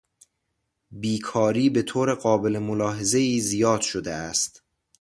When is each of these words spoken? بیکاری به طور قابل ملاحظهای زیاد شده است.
بیکاری 0.91 1.69
به 1.69 1.81
طور 1.81 2.13
قابل 2.13 2.57
ملاحظهای 2.59 3.39
زیاد 3.39 3.81
شده 3.81 4.13
است. 4.13 4.63